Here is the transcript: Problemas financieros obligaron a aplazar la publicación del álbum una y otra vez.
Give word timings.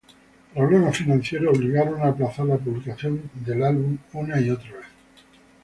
Problemas 0.55 0.97
financieros 0.97 1.55
obligaron 1.59 2.01
a 2.01 2.07
aplazar 2.07 2.47
la 2.47 2.57
publicación 2.57 3.29
del 3.35 3.63
álbum 3.63 3.99
una 4.13 4.41
y 4.41 4.49
otra 4.49 4.71
vez. 4.71 4.87